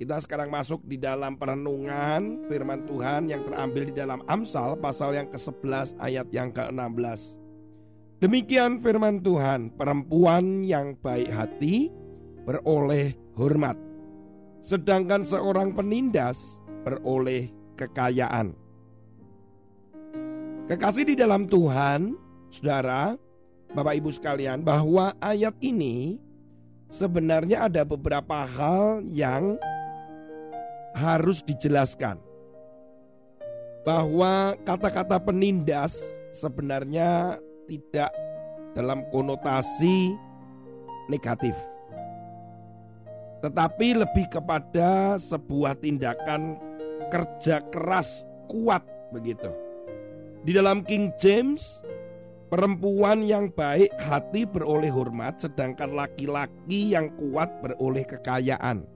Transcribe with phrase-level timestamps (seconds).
[0.00, 5.28] Kita sekarang masuk di dalam perenungan firman Tuhan yang terambil di dalam Amsal pasal yang
[5.28, 7.38] ke-11 ayat yang ke-16.
[8.22, 11.90] Demikian firman Tuhan, perempuan yang baik hati
[12.46, 13.74] beroleh hormat,
[14.62, 18.54] sedangkan seorang penindas beroleh kekayaan.
[20.70, 22.14] Kekasih di dalam Tuhan,
[22.54, 23.18] saudara,
[23.74, 26.22] Bapak Ibu sekalian, bahwa ayat ini
[26.86, 29.58] sebenarnya ada beberapa hal yang
[30.92, 32.20] harus dijelaskan
[33.82, 35.98] bahwa kata-kata penindas
[36.30, 38.14] sebenarnya tidak
[38.72, 40.14] dalam konotasi
[41.10, 41.56] negatif,
[43.42, 46.56] tetapi lebih kepada sebuah tindakan
[47.10, 49.50] kerja keras kuat begitu.
[50.42, 51.82] Di dalam King James,
[52.50, 58.91] perempuan yang baik hati beroleh hormat, sedangkan laki-laki yang kuat beroleh kekayaan.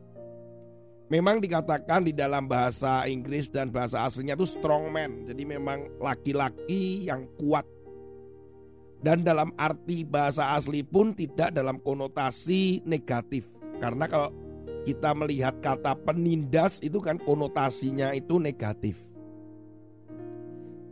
[1.06, 5.22] Memang dikatakan di dalam bahasa Inggris dan bahasa aslinya itu strong man.
[5.22, 7.62] Jadi memang laki-laki yang kuat.
[8.98, 13.46] Dan dalam arti bahasa asli pun tidak dalam konotasi negatif.
[13.78, 14.34] Karena kalau
[14.82, 18.98] kita melihat kata penindas itu kan konotasinya itu negatif.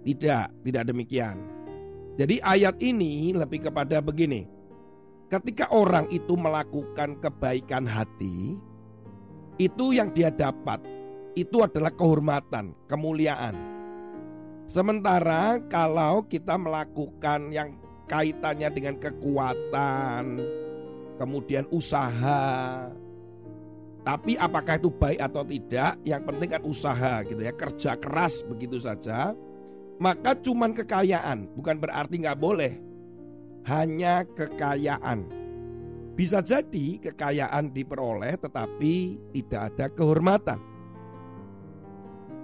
[0.07, 1.43] Tidak, tidak demikian.
[2.15, 4.47] Jadi ayat ini lebih kepada begini.
[5.27, 8.55] Ketika orang itu melakukan kebaikan hati,
[9.59, 10.83] itu yang dia dapat
[11.35, 13.55] itu adalah kehormatan, kemuliaan.
[14.65, 17.77] Sementara kalau kita melakukan yang
[18.07, 20.41] kaitannya dengan kekuatan,
[21.21, 22.89] kemudian usaha,
[24.05, 28.77] tapi apakah itu baik atau tidak, yang penting kan usaha gitu ya, kerja keras begitu
[28.77, 29.33] saja.
[29.97, 32.73] Maka cuman kekayaan, bukan berarti nggak boleh.
[33.65, 35.44] Hanya kekayaan.
[36.15, 40.63] Bisa jadi kekayaan diperoleh tetapi tidak ada kehormatan.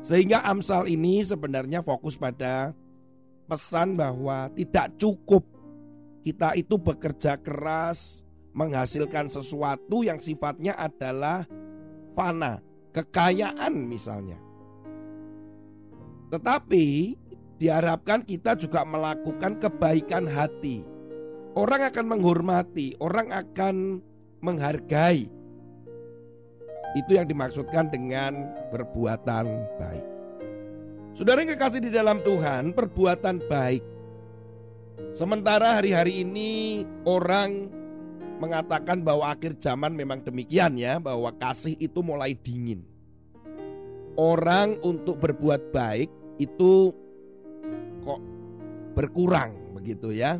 [0.02, 2.74] Sehingga Amsal ini sebenarnya fokus pada
[3.46, 5.46] pesan bahwa tidak cukup
[6.26, 11.46] kita itu bekerja keras menghasilkan sesuatu yang sifatnya adalah
[12.18, 12.58] fana,
[12.90, 14.42] kekayaan misalnya.
[16.34, 16.86] Tetapi
[17.62, 20.89] diharapkan kita juga melakukan kebaikan hati
[21.58, 23.98] Orang akan menghormati, orang akan
[24.38, 25.26] menghargai.
[26.94, 29.46] Itu yang dimaksudkan dengan perbuatan
[29.78, 30.06] baik.
[31.10, 33.82] Saudara yang kekasih di dalam Tuhan, perbuatan baik.
[35.10, 37.66] Sementara hari-hari ini orang
[38.38, 42.86] mengatakan bahwa akhir zaman memang demikian ya, bahwa kasih itu mulai dingin.
[44.14, 46.94] Orang untuk berbuat baik itu
[48.06, 48.20] kok
[48.94, 50.38] berkurang begitu ya.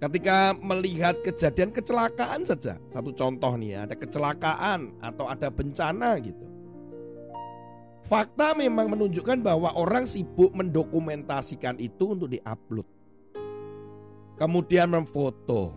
[0.00, 6.40] Ketika melihat kejadian kecelakaan saja, satu contoh nih ya, ada kecelakaan atau ada bencana gitu.
[8.08, 12.88] Fakta memang menunjukkan bahwa orang sibuk mendokumentasikan itu untuk diupload.
[14.40, 15.76] Kemudian memfoto.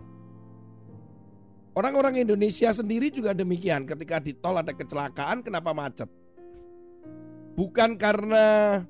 [1.76, 3.84] Orang-orang Indonesia sendiri juga demikian.
[3.84, 6.08] Ketika di tol ada kecelakaan, kenapa macet?
[7.54, 8.80] Bukan karena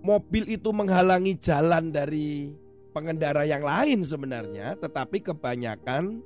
[0.00, 2.58] mobil itu menghalangi jalan dari
[2.92, 6.20] pengendara yang lain sebenarnya, tetapi kebanyakan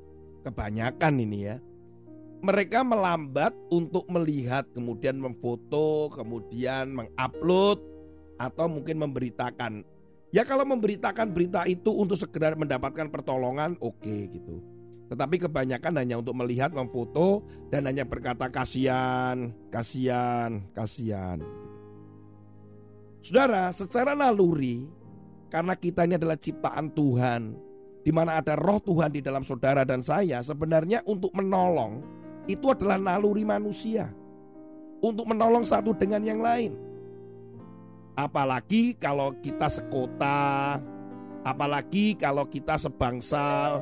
[0.47, 1.57] kebanyakan ini ya.
[2.45, 7.81] Mereka melambat untuk melihat, kemudian memfoto, kemudian mengupload
[8.37, 9.83] atau mungkin memberitakan.
[10.31, 14.61] Ya kalau memberitakan berita itu untuk segera mendapatkan pertolongan oke okay, gitu.
[15.07, 21.39] Tetapi kebanyakan hanya untuk melihat, memfoto dan hanya berkata kasihan, kasihan, kasihan.
[23.23, 24.87] Saudara, secara naluri
[25.47, 27.55] karena kita ini adalah ciptaan Tuhan,
[28.03, 32.03] di mana ada roh Tuhan di dalam saudara dan saya, sebenarnya untuk menolong
[32.47, 34.11] itu adalah naluri manusia.
[35.03, 36.73] Untuk menolong satu dengan yang lain.
[38.17, 40.81] Apalagi kalau kita sekota,
[41.45, 43.77] apalagi kalau kita sebangsa,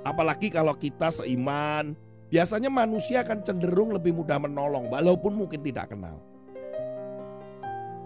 [0.00, 1.92] apalagi kalau kita seiman,
[2.32, 6.18] biasanya manusia akan cenderung lebih mudah menolong walaupun mungkin tidak kenal.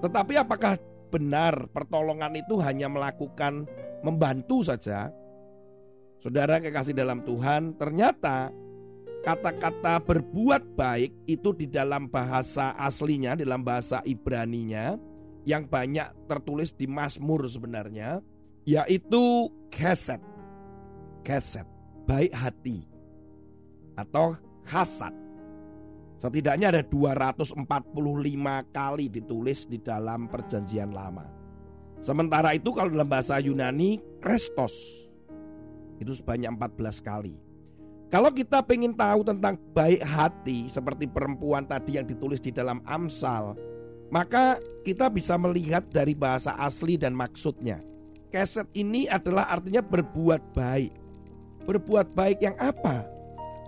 [0.03, 0.75] Tetapi apakah
[1.11, 3.67] benar pertolongan itu hanya melakukan
[4.01, 5.11] membantu saja,
[6.23, 8.55] saudara kekasih dalam Tuhan, ternyata
[9.21, 14.97] kata-kata berbuat baik itu di dalam bahasa aslinya, dalam bahasa Ibraninya
[15.45, 18.21] yang banyak tertulis di Mazmur sebenarnya,
[18.65, 20.21] yaitu keset.
[21.21, 21.69] Keset,
[22.09, 22.89] baik hati
[23.97, 25.13] atau hasad.
[26.21, 27.65] Setidaknya ada 245
[28.77, 31.25] kali ditulis di dalam perjanjian lama.
[32.05, 35.09] Sementara itu kalau dalam bahasa Yunani, Kristos
[35.97, 37.41] itu sebanyak 14 kali.
[38.13, 43.57] Kalau kita ingin tahu tentang baik hati seperti perempuan tadi yang ditulis di dalam Amsal,
[44.13, 47.81] maka kita bisa melihat dari bahasa asli dan maksudnya.
[48.29, 50.93] Keset ini adalah artinya berbuat baik.
[51.65, 53.20] Berbuat baik yang apa?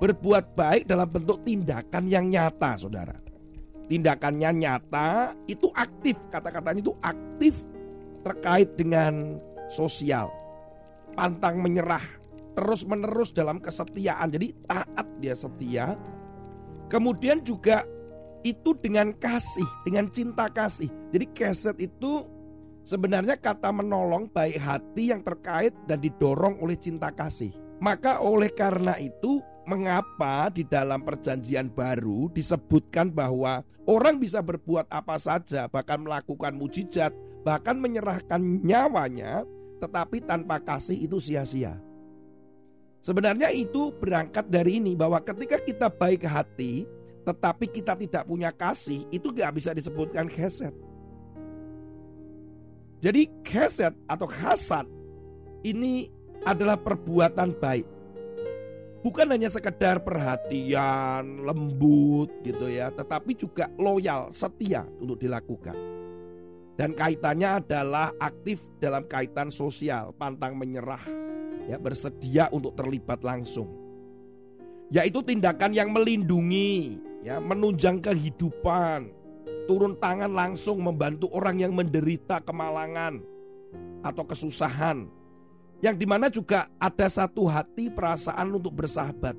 [0.03, 3.15] Berbuat baik dalam bentuk tindakan yang nyata, saudara.
[3.87, 6.19] Tindakannya nyata, itu aktif.
[6.27, 7.55] Kata-katanya itu aktif
[8.27, 9.39] terkait dengan
[9.71, 10.27] sosial.
[11.15, 12.03] Pantang menyerah,
[12.59, 14.27] terus menerus dalam kesetiaan.
[14.35, 15.95] Jadi taat dia setia.
[16.91, 17.87] Kemudian juga
[18.43, 20.91] itu dengan kasih, dengan cinta kasih.
[21.15, 22.27] Jadi keset itu
[22.83, 27.55] sebenarnya kata menolong baik hati yang terkait dan didorong oleh cinta kasih.
[27.79, 35.19] Maka oleh karena itu mengapa di dalam perjanjian baru disebutkan bahwa orang bisa berbuat apa
[35.19, 37.15] saja, bahkan melakukan mujizat,
[37.47, 39.47] bahkan menyerahkan nyawanya,
[39.79, 41.79] tetapi tanpa kasih itu sia-sia.
[43.03, 46.87] Sebenarnya itu berangkat dari ini bahwa ketika kita baik hati,
[47.27, 50.75] tetapi kita tidak punya kasih, itu gak bisa disebutkan keset.
[53.03, 54.87] Jadi keset atau hasad
[55.67, 56.07] ini
[56.47, 58.02] adalah perbuatan baik.
[59.03, 65.75] Bukan hanya sekedar perhatian, lembut gitu ya, tetapi juga loyal, setia untuk dilakukan.
[66.79, 71.03] Dan kaitannya adalah aktif dalam kaitan sosial, pantang menyerah,
[71.67, 73.67] ya bersedia untuk terlibat langsung.
[74.95, 79.11] Yaitu tindakan yang melindungi, ya menunjang kehidupan,
[79.67, 83.19] turun tangan langsung membantu orang yang menderita kemalangan
[84.07, 85.11] atau kesusahan.
[85.83, 89.35] Yang di mana juga ada satu hati perasaan untuk bersahabat.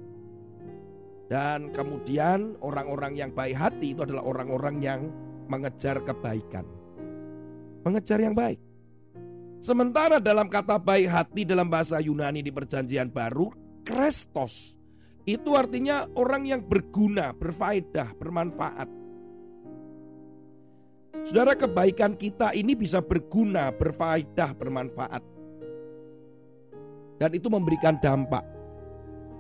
[1.32, 5.02] Dan kemudian orang-orang yang baik hati itu adalah orang-orang yang
[5.48, 6.68] mengejar kebaikan.
[7.88, 8.60] Mengejar yang baik.
[9.64, 13.48] Sementara dalam kata baik hati dalam bahasa Yunani di perjanjian baru,
[13.88, 14.76] Kristos
[15.24, 18.90] itu artinya orang yang berguna, berfaedah, bermanfaat.
[21.24, 25.24] Saudara, kebaikan kita ini bisa berguna, berfaedah, bermanfaat.
[27.18, 28.44] Dan itu memberikan dampak.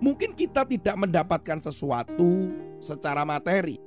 [0.03, 2.51] Mungkin kita tidak mendapatkan sesuatu
[2.83, 3.79] secara materi.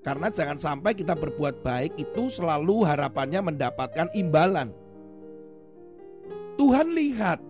[0.00, 4.72] Karena jangan sampai kita berbuat baik itu selalu harapannya mendapatkan imbalan.
[6.56, 7.40] Tuhan lihat,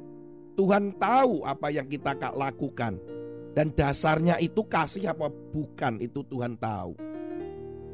[0.58, 2.98] Tuhan tahu apa yang kita lakukan.
[3.54, 6.94] Dan dasarnya itu kasih apa bukan itu Tuhan tahu.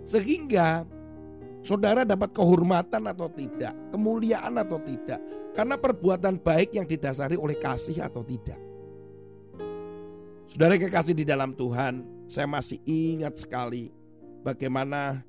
[0.04, 0.84] Sehingga
[1.66, 5.18] saudara dapat kehormatan atau tidak, kemuliaan atau tidak.
[5.50, 8.60] Karena perbuatan baik yang didasari oleh kasih atau tidak.
[10.46, 13.90] Saudara kekasih di dalam Tuhan, saya masih ingat sekali
[14.46, 15.26] bagaimana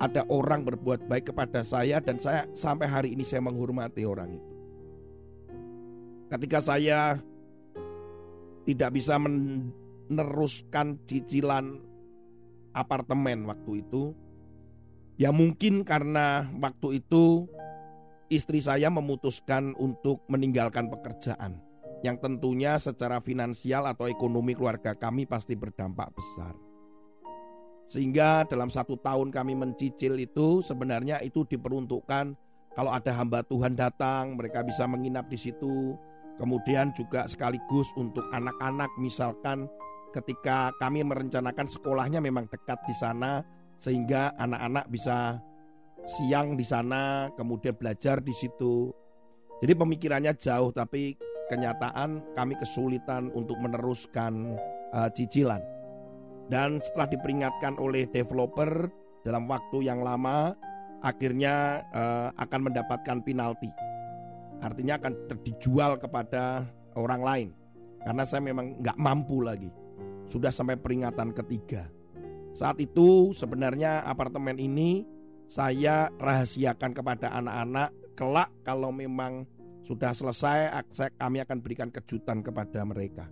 [0.00, 4.52] ada orang berbuat baik kepada saya dan saya sampai hari ini saya menghormati orang itu.
[6.32, 7.20] Ketika saya
[8.64, 11.82] tidak bisa meneruskan cicilan
[12.72, 14.16] apartemen waktu itu.
[15.22, 17.46] Ya mungkin karena waktu itu
[18.26, 21.62] istri saya memutuskan untuk meninggalkan pekerjaan
[22.02, 26.58] yang tentunya secara finansial atau ekonomi keluarga kami pasti berdampak besar.
[27.86, 32.34] Sehingga dalam satu tahun kami mencicil itu sebenarnya itu diperuntukkan
[32.74, 35.94] kalau ada hamba Tuhan datang mereka bisa menginap di situ
[36.40, 39.68] Kemudian juga sekaligus untuk anak-anak misalkan
[40.16, 43.44] ketika kami merencanakan sekolahnya memang dekat di sana
[43.82, 45.42] sehingga anak-anak bisa
[46.06, 48.94] siang di sana kemudian belajar di situ.
[49.58, 51.18] Jadi pemikirannya jauh tapi
[51.50, 54.54] kenyataan kami kesulitan untuk meneruskan
[54.94, 55.62] uh, cicilan.
[56.46, 58.86] Dan setelah diperingatkan oleh developer
[59.26, 60.54] dalam waktu yang lama
[61.02, 63.70] akhirnya uh, akan mendapatkan penalti
[64.62, 65.12] artinya akan
[65.42, 66.62] dijual kepada
[66.94, 67.48] orang lain
[68.06, 69.70] karena saya memang nggak mampu lagi
[70.30, 71.90] sudah sampai peringatan ketiga
[72.52, 75.04] saat itu sebenarnya apartemen ini
[75.48, 79.44] saya rahasiakan kepada anak-anak kelak kalau memang
[79.82, 80.70] sudah selesai
[81.18, 83.26] kami akan berikan kejutan kepada mereka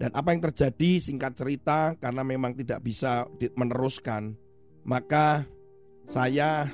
[0.00, 4.32] dan apa yang terjadi singkat cerita karena memang tidak bisa meneruskan
[4.86, 5.44] maka
[6.08, 6.66] saya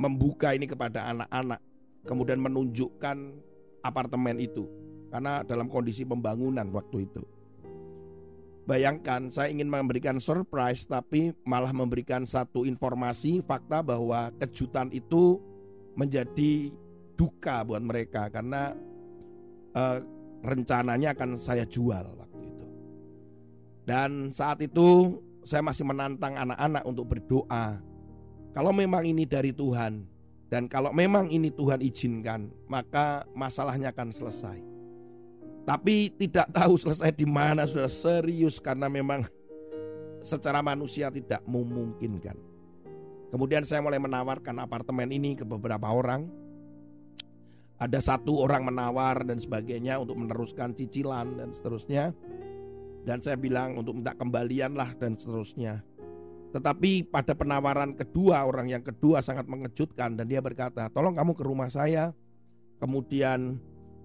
[0.00, 1.60] membuka ini kepada anak-anak
[2.08, 3.16] kemudian menunjukkan
[3.84, 4.64] apartemen itu
[5.10, 7.22] karena dalam kondisi pembangunan waktu itu.
[8.66, 15.38] Bayangkan saya ingin memberikan surprise tapi malah memberikan satu informasi fakta bahwa kejutan itu
[15.94, 16.74] menjadi
[17.14, 18.74] duka buat mereka karena
[19.70, 20.02] uh,
[20.42, 22.66] rencananya akan saya jual waktu itu.
[23.86, 25.14] Dan saat itu
[25.46, 27.78] saya masih menantang anak-anak untuk berdoa.
[28.50, 30.02] Kalau memang ini dari Tuhan
[30.50, 34.75] dan kalau memang ini Tuhan izinkan, maka masalahnya akan selesai.
[35.66, 39.26] Tapi tidak tahu selesai di mana sudah serius karena memang
[40.22, 42.38] secara manusia tidak memungkinkan.
[43.34, 46.30] Kemudian saya mulai menawarkan apartemen ini ke beberapa orang.
[47.76, 52.14] Ada satu orang menawar dan sebagainya untuk meneruskan cicilan dan seterusnya.
[53.02, 55.82] Dan saya bilang untuk minta kembalian lah dan seterusnya.
[56.54, 61.42] Tetapi pada penawaran kedua orang yang kedua sangat mengejutkan dan dia berkata, tolong kamu ke
[61.42, 62.14] rumah saya.
[62.78, 63.60] Kemudian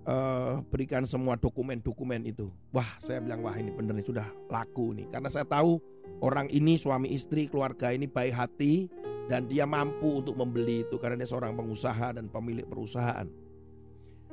[0.06, 2.50] uh, berikan semua dokumen-dokumen itu.
[2.74, 5.08] Wah, saya bilang wah ini benar nih sudah laku nih.
[5.12, 5.78] Karena saya tahu
[6.22, 8.90] orang ini suami istri keluarga ini baik hati
[9.30, 13.28] dan dia mampu untuk membeli itu karena dia seorang pengusaha dan pemilik perusahaan.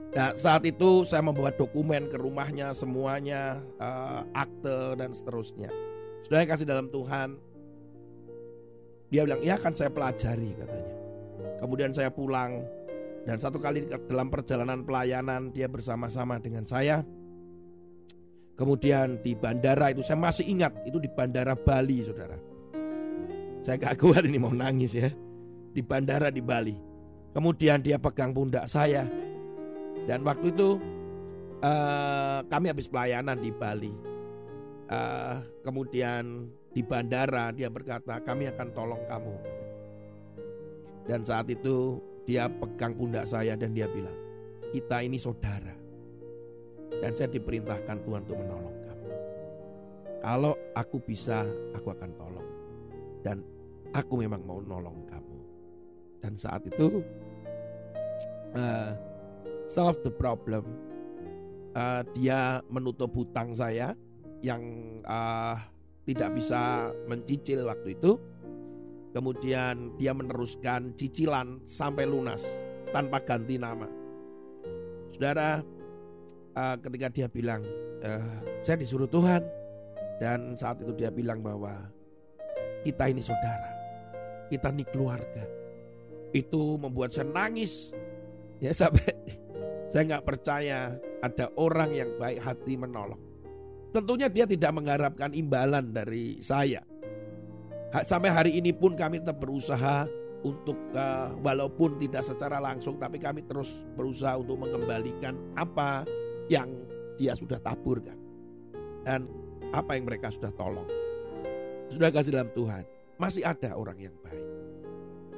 [0.08, 5.68] Nah, saat itu saya membawa dokumen ke rumahnya semuanya uh, akte dan seterusnya.
[6.24, 7.36] Sudah kasih dalam Tuhan.
[9.12, 10.92] Dia bilang, "Ya akan saya pelajari," katanya.
[11.60, 12.64] Kemudian saya pulang
[13.28, 17.04] dan satu kali dalam perjalanan pelayanan dia bersama-sama dengan saya.
[18.56, 22.40] Kemudian di bandara itu saya masih ingat itu di bandara Bali, saudara.
[23.60, 25.12] Saya gak kuat ini mau nangis ya.
[25.76, 26.72] Di bandara di Bali.
[27.36, 29.04] Kemudian dia pegang pundak saya.
[30.08, 30.80] Dan waktu itu
[31.60, 33.92] uh, kami habis pelayanan di Bali.
[34.88, 39.36] Uh, kemudian di bandara dia berkata kami akan tolong kamu.
[41.04, 44.12] Dan saat itu dia pegang pundak saya dan dia bilang,
[44.68, 45.72] kita ini saudara.
[47.00, 49.10] Dan saya diperintahkan Tuhan untuk menolong kamu.
[50.20, 52.48] Kalau aku bisa, aku akan tolong.
[53.24, 53.40] Dan
[53.96, 55.38] aku memang mau nolong kamu.
[56.20, 57.00] Dan saat itu,
[58.52, 58.92] uh,
[59.64, 60.68] solve the problem.
[61.72, 63.96] Uh, dia menutup hutang saya
[64.44, 64.60] yang
[65.08, 65.56] uh,
[66.04, 68.20] tidak bisa mencicil waktu itu
[69.18, 72.38] Kemudian dia meneruskan cicilan sampai lunas
[72.94, 73.90] tanpa ganti nama.
[75.10, 75.58] Saudara,
[76.54, 77.66] uh, ketika dia bilang,
[77.98, 79.42] uh, saya disuruh Tuhan,
[80.22, 81.90] dan saat itu dia bilang bahwa
[82.86, 83.74] kita ini saudara,
[84.54, 85.50] kita ini keluarga.
[86.30, 87.90] Itu membuat saya nangis.
[88.62, 89.02] Ya sampai
[89.90, 90.94] saya nggak percaya
[91.26, 93.18] ada orang yang baik hati menolong.
[93.90, 96.86] Tentunya dia tidak mengharapkan imbalan dari saya.
[97.88, 100.04] Sampai hari ini pun kami tetap berusaha
[100.44, 100.76] untuk
[101.40, 106.04] walaupun tidak secara langsung tapi kami terus berusaha untuk mengembalikan apa
[106.52, 106.68] yang
[107.16, 108.14] dia sudah taburkan
[109.08, 109.24] dan
[109.72, 110.86] apa yang mereka sudah tolong.
[111.88, 112.84] Sudah kasih dalam Tuhan.
[113.16, 114.44] Masih ada orang yang baik.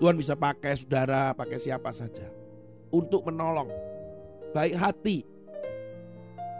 [0.03, 2.27] Tuhan bisa pakai saudara, pakai siapa saja
[2.91, 3.71] untuk menolong.
[4.51, 5.23] Baik hati.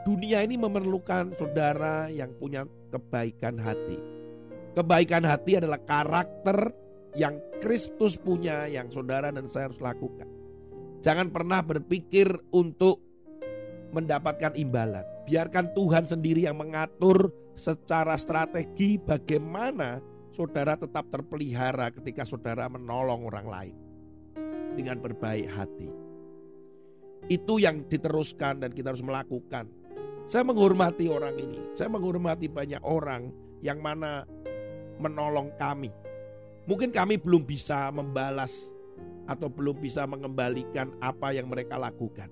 [0.07, 4.20] Dunia ini memerlukan saudara yang punya kebaikan hati
[4.71, 6.71] Kebaikan hati adalah karakter
[7.19, 10.31] yang Kristus punya yang saudara dan saya harus lakukan.
[11.03, 13.03] Jangan pernah berpikir untuk
[13.91, 15.03] mendapatkan imbalan.
[15.27, 19.99] Biarkan Tuhan sendiri yang mengatur secara strategi bagaimana
[20.31, 23.77] saudara tetap terpelihara ketika saudara menolong orang lain
[24.79, 25.91] dengan berbaik hati.
[27.27, 29.69] Itu yang diteruskan dan kita harus melakukan.
[30.31, 31.59] Saya menghormati orang ini.
[31.75, 34.25] Saya menghormati banyak orang yang mana
[35.01, 35.89] menolong kami.
[36.69, 38.69] Mungkin kami belum bisa membalas
[39.25, 42.29] atau belum bisa mengembalikan apa yang mereka lakukan.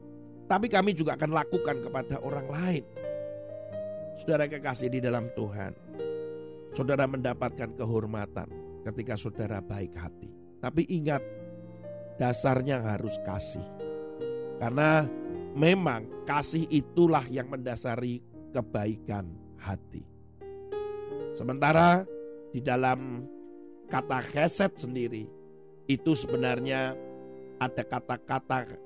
[0.48, 2.84] Tapi kami juga akan lakukan kepada orang lain.
[4.18, 5.72] Saudara kekasih di dalam Tuhan,
[6.75, 8.48] saudara mendapatkan kehormatan
[8.88, 10.28] ketika saudara baik hati.
[10.58, 11.22] Tapi ingat,
[12.18, 13.62] dasarnya harus kasih.
[14.58, 15.06] Karena
[15.54, 18.18] memang kasih itulah yang mendasari
[18.50, 20.02] kebaikan hati.
[21.30, 22.02] Sementara
[22.52, 23.24] di dalam
[23.88, 25.28] kata heset sendiri
[25.88, 26.92] itu sebenarnya
[27.58, 28.76] ada kata-kata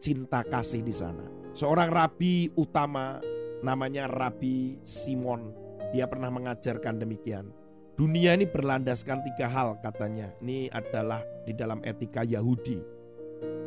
[0.00, 1.24] cinta kasih di sana.
[1.56, 3.18] Seorang rabi utama
[3.60, 5.52] namanya Rabi Simon.
[5.90, 7.50] Dia pernah mengajarkan demikian.
[7.98, 10.32] Dunia ini berlandaskan tiga hal katanya.
[10.40, 12.80] Ini adalah di dalam etika Yahudi.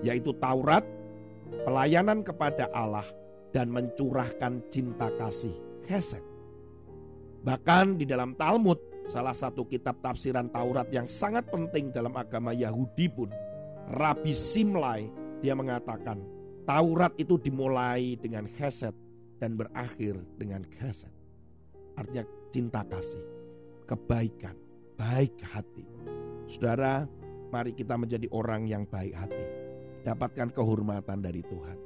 [0.02, 0.82] Yaitu Taurat,
[1.68, 3.06] pelayanan kepada Allah,
[3.54, 5.54] dan mencurahkan cinta kasih.
[5.86, 6.24] Hesed.
[7.44, 13.08] Bahkan di dalam Talmud salah satu kitab tafsiran Taurat yang sangat penting dalam agama Yahudi
[13.12, 13.30] pun,
[13.94, 15.12] Rabi Simlai,
[15.44, 16.24] dia mengatakan,
[16.64, 18.96] Taurat itu dimulai dengan Chesed
[19.44, 21.12] dan berakhir dengan Chesed.
[22.00, 22.24] Artinya
[22.56, 23.24] cinta kasih,
[23.84, 24.56] kebaikan,
[24.96, 25.84] baik hati.
[26.48, 27.04] Saudara,
[27.52, 29.46] mari kita menjadi orang yang baik hati.
[30.08, 31.78] Dapatkan kehormatan dari Tuhan.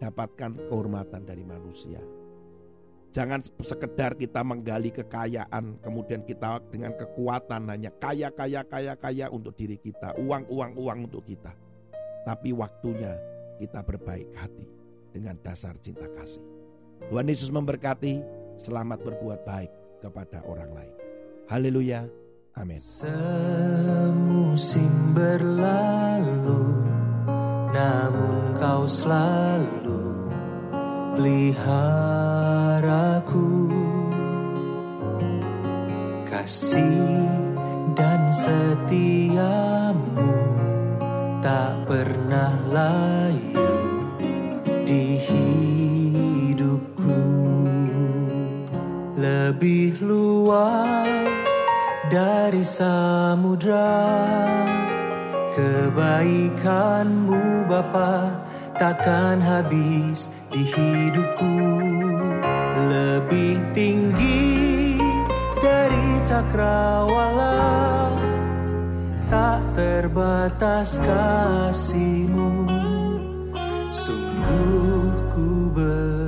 [0.00, 2.23] Dapatkan kehormatan dari manusia.
[3.14, 9.54] Jangan sekedar kita menggali kekayaan, kemudian kita dengan kekuatan hanya kaya, kaya, kaya, kaya untuk
[9.54, 11.54] diri kita, uang, uang, uang untuk kita.
[12.26, 13.14] Tapi waktunya
[13.62, 14.66] kita berbaik hati
[15.14, 16.42] dengan dasar cinta kasih.
[17.06, 18.18] Tuhan Yesus memberkati,
[18.58, 19.70] selamat berbuat baik
[20.02, 20.94] kepada orang lain.
[21.46, 22.10] Haleluya.
[22.58, 22.82] Amin.
[22.82, 24.10] Semusim
[25.14, 26.82] berlalu,
[27.70, 29.83] namun kau selalu
[31.14, 32.50] peliharaku.
[36.26, 37.30] Kasih
[37.94, 40.34] dan setiamu
[41.38, 43.70] tak pernah layu
[44.82, 47.22] di hidupku.
[49.14, 51.46] Lebih luas
[52.10, 54.02] dari samudra
[55.54, 58.42] kebaikanmu Bapa
[58.74, 61.54] takkan habis di hidupku.
[62.86, 65.02] Lebih tinggi
[65.58, 67.58] dari cakrawala.
[69.26, 72.70] Tak terbatas kasihmu.
[73.90, 76.23] Sungguh ku ber